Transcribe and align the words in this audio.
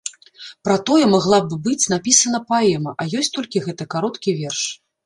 Пра 0.67 0.77
тое 0.87 1.05
магла 1.11 1.39
б 1.51 1.59
быць 1.67 1.89
напісана 1.93 2.43
паэма, 2.55 2.95
а 3.05 3.09
ёсць 3.21 3.33
толькі 3.39 3.65
гэты 3.69 3.83
кароткі 3.97 4.39
верш. 4.43 4.69